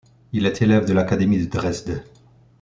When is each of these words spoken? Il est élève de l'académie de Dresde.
Il 0.33 0.47
est 0.47 0.63
élève 0.63 0.85
de 0.87 0.93
l'académie 0.93 1.45
de 1.45 1.45
Dresde. 1.45 2.03